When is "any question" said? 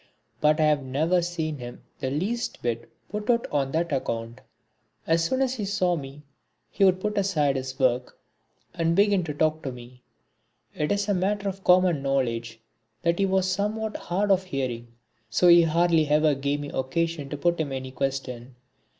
17.71-18.55